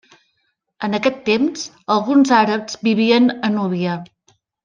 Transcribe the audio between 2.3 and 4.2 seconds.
àrabs vivien a Núbia.